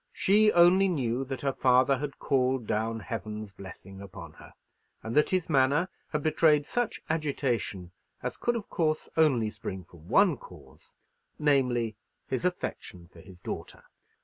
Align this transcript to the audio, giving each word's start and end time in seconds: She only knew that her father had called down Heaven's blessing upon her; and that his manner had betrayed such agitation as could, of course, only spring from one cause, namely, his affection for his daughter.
She 0.13 0.51
only 0.53 0.87
knew 0.87 1.23
that 1.25 1.41
her 1.41 1.53
father 1.53 1.99
had 1.99 2.17
called 2.17 2.65
down 2.65 3.01
Heaven's 3.01 3.53
blessing 3.53 4.01
upon 4.01 4.33
her; 4.33 4.55
and 5.03 5.13
that 5.15 5.29
his 5.29 5.47
manner 5.47 5.89
had 6.11 6.23
betrayed 6.23 6.65
such 6.65 7.01
agitation 7.07 7.91
as 8.23 8.35
could, 8.35 8.55
of 8.55 8.67
course, 8.67 9.09
only 9.15 9.51
spring 9.51 9.83
from 9.83 10.07
one 10.07 10.37
cause, 10.37 10.93
namely, 11.37 11.95
his 12.25 12.43
affection 12.45 13.09
for 13.13 13.19
his 13.19 13.39
daughter. 13.39 13.83